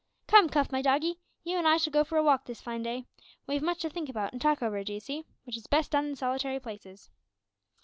"Come, 0.25 0.49
Cuff, 0.49 0.71
my 0.71 0.81
doggie, 0.81 1.19
you 1.43 1.57
an' 1.59 1.67
I 1.67 1.77
shall 1.77 1.93
go 1.93 2.03
for 2.03 2.17
a 2.17 2.23
walk 2.23 2.45
this 2.45 2.59
fine 2.59 2.81
day; 2.81 3.05
we've 3.45 3.61
much 3.61 3.81
to 3.83 3.89
think 3.91 4.09
about 4.09 4.33
an' 4.33 4.39
talk 4.39 4.63
over, 4.63 4.83
d'ee 4.83 4.99
see, 4.99 5.27
which 5.43 5.55
is 5.55 5.67
best 5.67 5.91
done 5.91 6.07
in 6.07 6.15
solitary 6.15 6.59
places." 6.59 7.11